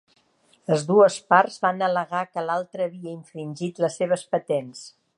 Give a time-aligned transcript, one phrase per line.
[0.71, 4.87] Les dues parts van al·legar que l'altra havia infringit les seves patents.